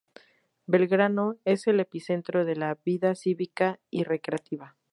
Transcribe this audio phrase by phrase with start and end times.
[0.65, 4.75] Belgrano es el epicentro de la vida cívica y recreativa.